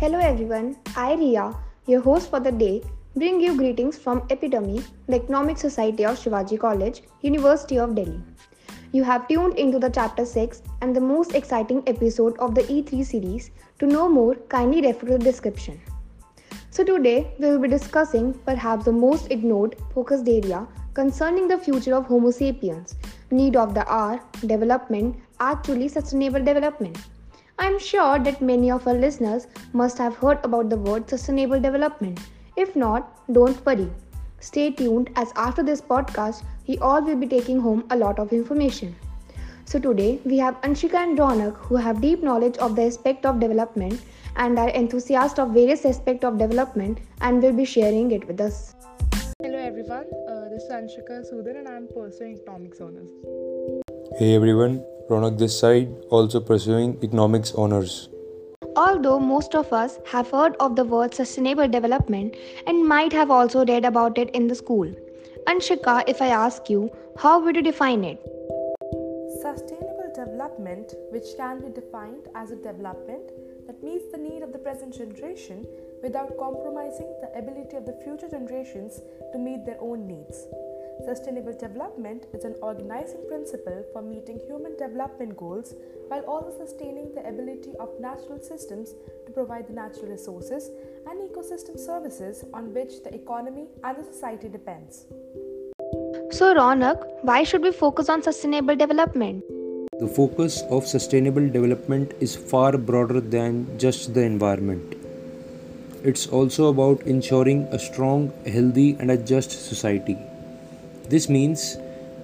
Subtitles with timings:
[0.00, 1.54] Hello everyone, I Ria,
[1.86, 2.82] your host for the day,
[3.16, 8.18] bring you greetings from Epitome, the Economic Society of Shivaji College, University of Delhi.
[8.92, 13.04] You have tuned into the chapter 6 and the most exciting episode of the E3
[13.04, 13.50] series.
[13.80, 15.78] To know more, kindly refer to the description.
[16.70, 21.94] So today we will be discussing perhaps the most ignored focused area concerning the future
[21.94, 22.94] of Homo sapiens,
[23.30, 26.96] need of the hour, development, actually sustainable development.
[27.60, 31.60] I am sure that many of our listeners must have heard about the word sustainable
[31.60, 32.18] development.
[32.56, 33.90] If not, don't worry.
[34.40, 38.32] Stay tuned as after this podcast, we all will be taking home a lot of
[38.32, 38.96] information.
[39.66, 43.40] So today we have Anshika and Ronak who have deep knowledge of the aspect of
[43.40, 44.00] development
[44.36, 48.74] and are enthusiasts of various aspects of development and will be sharing it with us.
[49.42, 50.06] Hello everyone,
[50.60, 53.08] this is Anshika Sudan and I am pursuing economics honors.
[54.18, 58.10] Hey everyone, Ronak this side, also pursuing economics honors.
[58.76, 62.36] Although most of us have heard of the word sustainable development
[62.66, 64.92] and might have also read about it in the school.
[65.46, 68.20] Anshika, if I ask you, how would you define it?
[69.40, 73.30] Sustainable development, which can be defined as a development
[73.66, 75.66] that meets the need of the present generation
[76.02, 79.00] without compromising the ability of the future generations
[79.32, 80.46] to meet their own needs.
[81.04, 85.74] Sustainable development is an organizing principle for meeting human development goals
[86.08, 88.94] while also sustaining the ability of natural systems
[89.26, 90.70] to provide the natural resources
[91.08, 95.06] and ecosystem services on which the economy and the society depends.
[96.30, 99.42] So, Ronak, why should we focus on sustainable development?
[99.98, 104.99] The focus of sustainable development is far broader than just the environment.
[106.02, 110.16] It's also about ensuring a strong, healthy, and a just society.
[111.10, 111.76] This means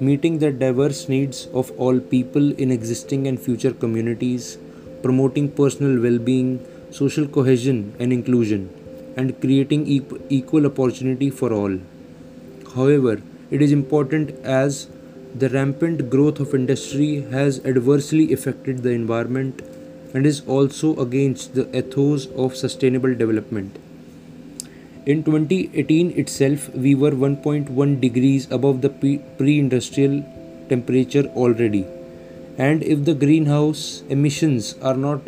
[0.00, 4.58] meeting the diverse needs of all people in existing and future communities,
[5.02, 8.70] promoting personal well being, social cohesion and inclusion,
[9.16, 11.78] and creating equal opportunity for all.
[12.74, 13.22] However,
[13.52, 14.88] it is important as
[15.38, 19.62] the rampant growth of industry has adversely affected the environment
[20.14, 23.78] and is also against the ethos of sustainable development.
[25.06, 30.22] In 2018 itself, we were 1.1 degrees above the pre industrial
[30.68, 31.86] temperature already.
[32.58, 35.20] And if the greenhouse emissions are not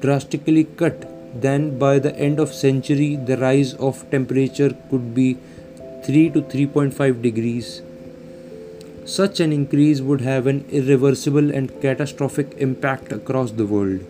[0.00, 1.08] drastically cut,
[1.40, 5.38] then by the end of century the rise of temperature could be
[6.04, 7.80] 3 to 3.5 degrees.
[9.06, 14.00] Such an increase would have an irreversible and catastrophic impact across the world.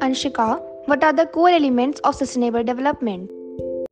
[0.00, 3.30] Anshika, what are the core elements of sustainable development?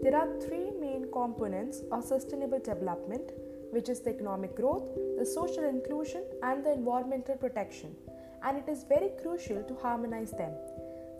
[0.00, 3.30] There are three main components of sustainable development,
[3.72, 4.88] which is the economic growth,
[5.18, 7.94] the social inclusion, and the environmental protection,
[8.42, 10.52] and it is very crucial to harmonize them.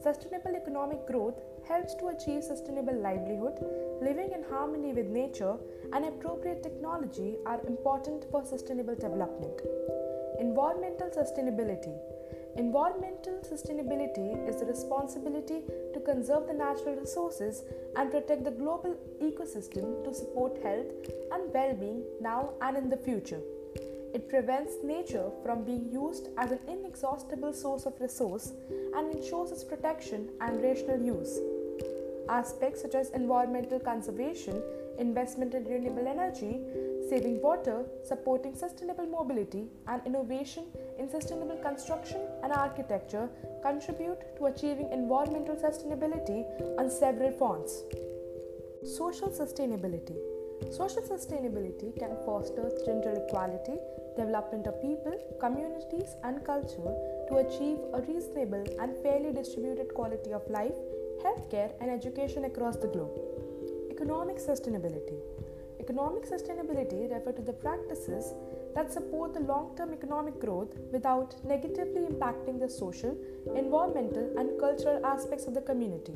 [0.03, 3.59] Sustainable economic growth helps to achieve sustainable livelihood,
[4.01, 5.57] living in harmony with nature,
[5.93, 9.61] and appropriate technology are important for sustainable development.
[10.39, 11.97] Environmental sustainability
[12.57, 15.63] Environmental sustainability is the responsibility
[15.95, 17.63] to conserve the natural resources
[17.97, 20.87] and protect the global ecosystem to support health
[21.33, 23.41] and well being now and in the future.
[24.13, 28.53] It prevents nature from being used as an inexhaustible source of resource
[28.95, 31.41] and ensures its protection and rational use.
[32.29, 34.63] Aspects such as environmental conservation,
[34.99, 36.61] investment in renewable energy,
[37.09, 40.65] saving water, supporting sustainable mobility, and innovation
[40.99, 43.29] in sustainable construction and architecture
[43.63, 46.45] contribute to achieving environmental sustainability
[46.79, 47.83] on several fronts.
[48.85, 50.17] Social sustainability
[50.71, 53.77] Social sustainability can foster gender equality,
[54.17, 56.95] development of people, communities, and culture
[57.29, 60.73] to achieve a reasonable and fairly distributed quality of life,
[61.23, 63.13] healthcare, and education across the globe.
[63.91, 65.19] Economic sustainability
[65.83, 68.35] Economic sustainability refers to the practices
[68.75, 73.17] that support the long term economic growth without negatively impacting the social,
[73.57, 76.15] environmental, and cultural aspects of the community.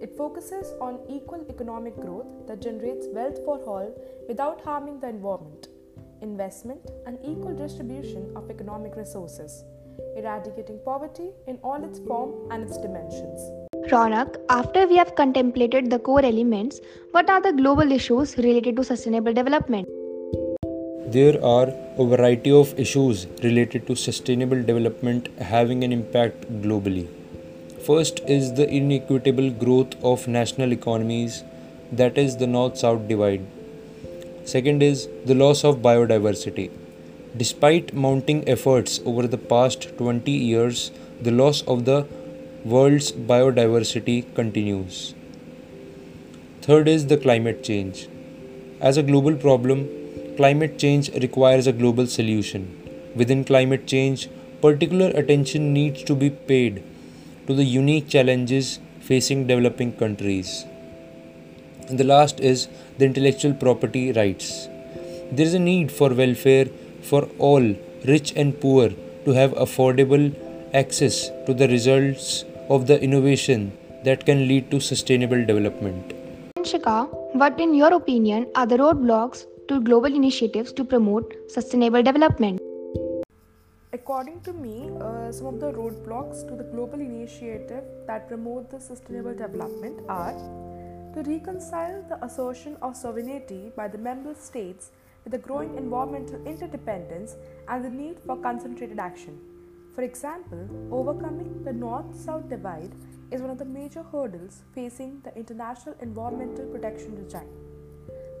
[0.00, 3.92] It focuses on equal economic growth that generates wealth for all
[4.28, 5.68] without harming the environment,
[6.22, 9.64] investment, and equal distribution of economic resources,
[10.16, 13.63] eradicating poverty in all its form and its dimensions.
[13.90, 18.84] Ronak, after we have contemplated the core elements, what are the global issues related to
[18.84, 19.86] sustainable development?
[21.12, 27.08] There are a variety of issues related to sustainable development having an impact globally.
[27.86, 31.44] First is the inequitable growth of national economies,
[31.92, 33.46] that is, the north south divide.
[34.46, 36.70] Second is the loss of biodiversity.
[37.36, 40.90] Despite mounting efforts over the past 20 years,
[41.20, 42.06] the loss of the
[42.64, 45.14] world's biodiversity continues.
[46.62, 48.08] Third is the climate change.
[48.80, 49.86] As a global problem,
[50.38, 52.62] climate change requires a global solution.
[53.14, 54.30] Within climate change,
[54.62, 56.82] particular attention needs to be paid
[57.46, 60.64] to the unique challenges facing developing countries.
[61.88, 64.68] And the last is the intellectual property rights.
[65.30, 66.70] There is a need for welfare
[67.02, 67.74] for all,
[68.06, 68.88] rich and poor,
[69.26, 70.34] to have affordable
[70.72, 73.72] access to the results of the innovation
[74.04, 76.12] that can lead to sustainable development.
[76.58, 82.60] Anshika, what in your opinion are the roadblocks to global initiatives to promote sustainable development?
[83.92, 88.80] According to me, uh, some of the roadblocks to the global initiative that promote the
[88.80, 90.34] sustainable development are
[91.14, 94.90] to reconcile the assertion of sovereignty by the member states
[95.22, 97.36] with the growing environmental interdependence
[97.68, 99.38] and the need for concentrated action.
[99.94, 102.92] For example, overcoming the north south divide
[103.30, 107.48] is one of the major hurdles facing the international environmental protection regime.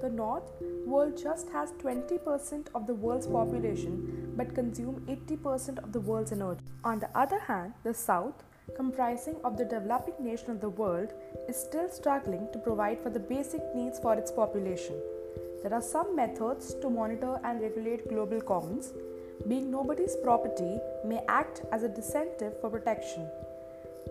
[0.00, 0.50] The North
[0.84, 6.64] world just has 20% of the world's population but consume 80% of the world's energy.
[6.82, 8.42] On the other hand, the South,
[8.76, 11.12] comprising of the developing nation of the world,
[11.48, 14.96] is still struggling to provide for the basic needs for its population.
[15.62, 18.92] There are some methods to monitor and regulate global commons.
[19.48, 23.28] Being nobody's property may act as a disincentive for protection.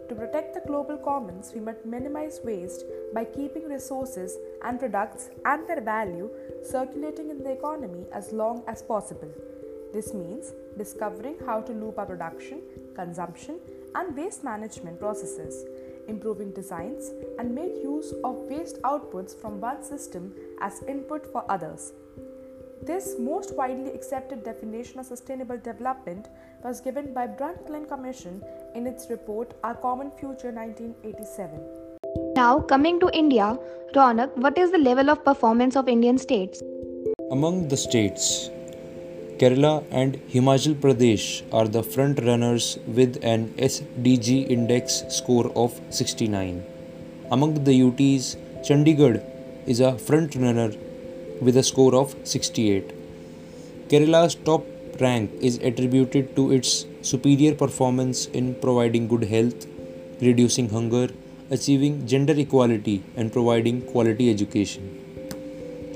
[0.10, 5.68] To protect the global commons, we must minimize waste by keeping resources and products and
[5.68, 6.30] their value
[6.63, 9.31] circulating in the economy as long as possible.
[9.94, 12.62] This means discovering how to loop our production,
[12.96, 13.60] consumption,
[13.96, 15.66] and waste management processes,
[16.07, 21.94] improving designs, and make use of waste outputs from one system as input for others.
[22.88, 26.27] This most widely accepted definition of sustainable development
[26.65, 28.44] was given by Brundtland Commission
[28.75, 31.62] in its report Our Common Future 1987.
[32.35, 33.57] Now, coming to India,
[33.95, 36.62] Ronak, what is the level of performance of Indian states?
[37.31, 38.50] Among the states,
[39.38, 46.65] Kerala and Himachal Pradesh are the front runners with an SDG index score of 69.
[47.31, 49.24] Among the UTs, Chandigarh
[49.65, 50.74] is a front runner
[51.44, 52.94] with a score of 68.
[53.90, 54.66] Kerala's top
[55.01, 59.68] rank is attributed to its superior performance in providing good health,
[60.22, 61.10] reducing hunger,
[61.51, 64.84] achieving gender equality, and providing quality education.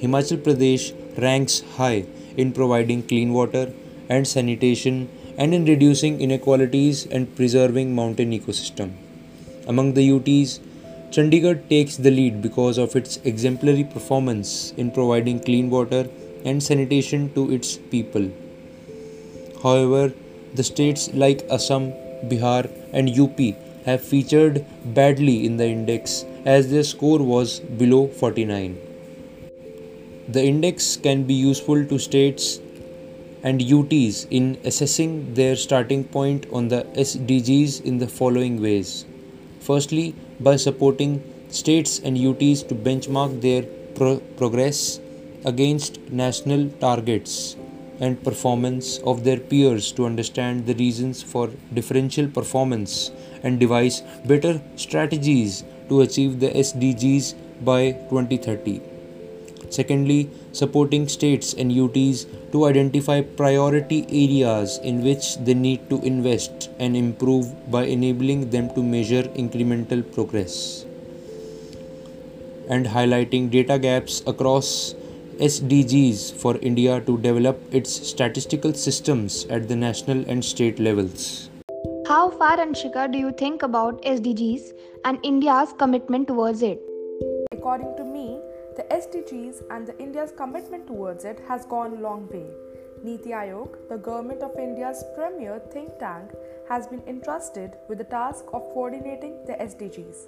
[0.01, 2.05] Himachal Pradesh ranks high
[2.35, 3.71] in providing clean water
[4.09, 8.91] and sanitation and in reducing inequalities and preserving mountain ecosystem.
[9.67, 10.59] Among the UTs,
[11.09, 16.07] Chandigarh takes the lead because of its exemplary performance in providing clean water
[16.43, 18.29] and sanitation to its people.
[19.63, 20.13] However,
[20.53, 21.93] the states like Assam,
[22.25, 23.39] Bihar, and UP
[23.85, 28.77] have featured badly in the index as their score was below 49.
[30.27, 32.59] The index can be useful to states
[33.43, 39.05] and UTs in assessing their starting point on the SDGs in the following ways.
[39.59, 43.63] Firstly, by supporting states and UTs to benchmark their
[43.95, 44.99] pro- progress
[45.45, 47.55] against national targets
[47.99, 53.11] and performance of their peers to understand the reasons for differential performance
[53.43, 57.33] and devise better strategies to achieve the SDGs
[57.63, 58.96] by 2030.
[59.69, 66.69] Secondly, supporting states and UTs to identify priority areas in which they need to invest
[66.79, 70.85] and improve by enabling them to measure incremental progress.
[72.69, 74.95] And highlighting data gaps across
[75.39, 81.49] SDGs for India to develop its statistical systems at the national and state levels.
[82.07, 84.71] How far, Anshika, do you think about SDGs
[85.05, 86.81] and India's commitment towards it?
[87.51, 88.39] According to me,
[88.77, 92.45] the SDGs and the India's commitment towards it has gone a long way.
[93.03, 96.31] Niti Aayog, the government of India's premier think tank,
[96.69, 100.27] has been entrusted with the task of coordinating the SDGs.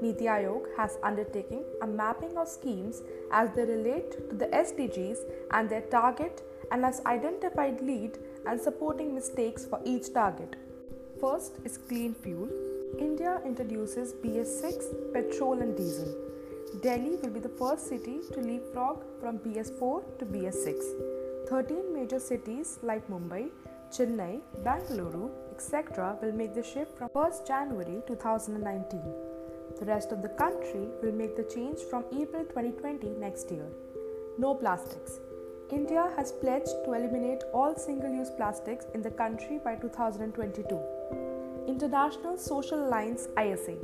[0.00, 5.18] Niti Aayog has undertaken a mapping of schemes as they relate to the SDGs
[5.50, 10.54] and their target and has identified lead and supporting mistakes for each target.
[11.20, 12.48] First is clean fuel.
[13.00, 16.29] India introduces BS6 petrol and diesel.
[16.78, 21.48] Delhi will be the first city to leapfrog from BS4 to BS6.
[21.48, 23.50] 13 major cities like Mumbai,
[23.90, 26.16] Chennai, Bangalore, etc.
[26.22, 29.02] will make the shift from 1st January 2019.
[29.80, 33.66] The rest of the country will make the change from April 2020 next year.
[34.38, 35.18] No plastics.
[35.70, 40.80] India has pledged to eliminate all single use plastics in the country by 2022.
[41.66, 43.76] International Solar Alliance ISA.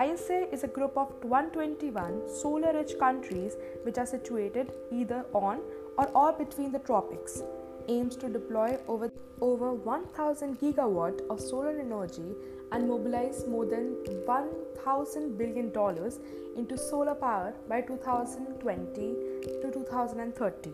[0.00, 5.60] ISA is a group of 121 solar rich countries which are situated either on
[5.96, 7.42] or or between the tropics.
[7.88, 12.30] Aims to deploy over, over 1000 gigawatt of solar energy
[12.70, 16.20] and mobilize more than 1000 billion dollars
[16.56, 19.14] into solar power by 2020
[19.62, 20.70] to 2030.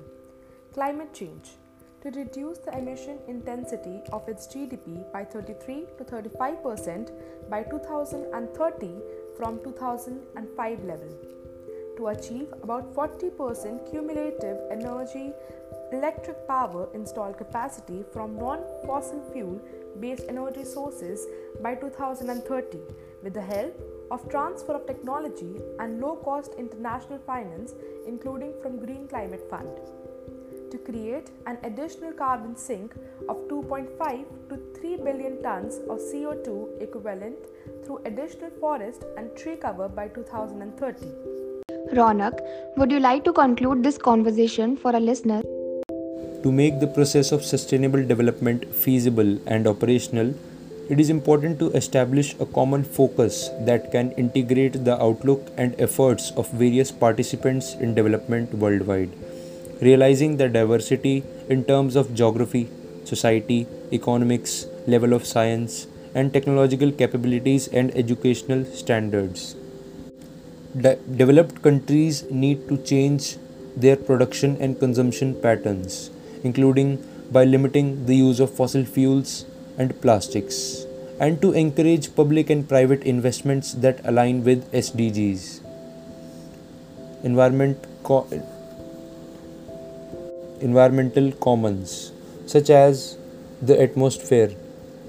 [0.74, 1.52] Climate change
[2.04, 7.10] to reduce the emission intensity of its GDP by 33 to 35 percent
[7.48, 8.90] by 2030
[9.38, 11.08] from 2005 level.
[11.96, 15.32] To achieve about 40 percent cumulative energy
[15.92, 19.58] electric power installed capacity from non-fossil fuel
[20.00, 21.26] based energy sources
[21.62, 22.78] by 2030
[23.22, 23.80] with the help
[24.10, 27.74] of transfer of technology and low cost international finance
[28.06, 30.03] including from green climate fund
[30.74, 32.94] to create an additional carbon sink
[33.28, 37.36] of 2.5 to 3 billion tons of CO2 equivalent
[37.84, 41.06] through additional forest and tree cover by 2030.
[41.98, 42.40] Ronak,
[42.76, 45.44] would you like to conclude this conversation for our listeners?
[46.42, 50.34] To make the process of sustainable development feasible and operational,
[50.90, 56.32] it is important to establish a common focus that can integrate the outlook and efforts
[56.32, 59.10] of various participants in development worldwide
[59.80, 62.68] realizing the diversity in terms of geography,
[63.04, 69.56] society, economics, level of science, and technological capabilities and educational standards.
[70.80, 73.36] De- developed countries need to change
[73.76, 76.10] their production and consumption patterns,
[76.42, 76.98] including
[77.32, 79.44] by limiting the use of fossil fuels
[79.78, 80.86] and plastics,
[81.18, 85.60] and to encourage public and private investments that align with SDGs.
[87.24, 87.78] Environment
[90.60, 92.12] environmental commons
[92.46, 93.16] such as
[93.62, 94.52] the atmosphere,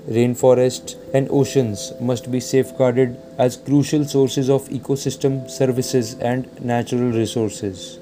[0.07, 7.99] rainforests, and oceans must be safeguarded as crucial sources of ecosystem services and natural resources.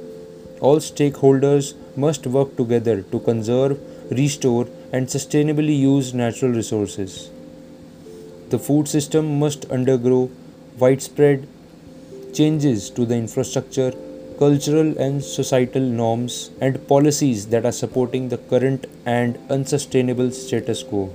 [0.59, 3.79] All stakeholders must work together to conserve,
[4.11, 7.29] restore, and sustainably use natural resources.
[8.49, 10.29] The food system must undergo
[10.77, 11.47] widespread
[12.33, 13.93] changes to the infrastructure
[14.33, 21.13] cultural and societal norms and policies that are supporting the current and unsustainable status quo.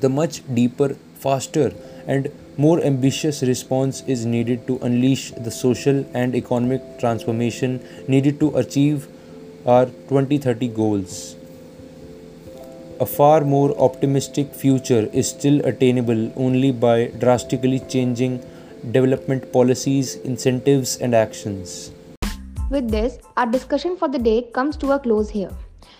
[0.00, 1.72] The much deeper, faster,
[2.06, 8.56] and more ambitious response is needed to unleash the social and economic transformation needed to
[8.56, 9.08] achieve
[9.66, 11.36] our 2030 goals.
[13.00, 18.44] A far more optimistic future is still attainable only by drastically changing
[18.90, 21.92] development policies, incentives, and actions.
[22.70, 25.52] With this, our discussion for the day comes to a close here.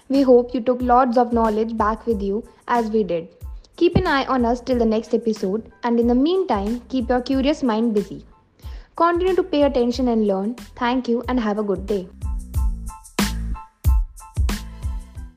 [0.08, 3.28] We hope you took lots of knowledge back with you as we did.
[3.76, 7.20] Keep an eye on us till the next episode, and in the meantime, keep your
[7.20, 8.24] curious mind busy.
[8.96, 10.54] Continue to pay attention and learn.
[10.76, 12.08] Thank you, and have a good day.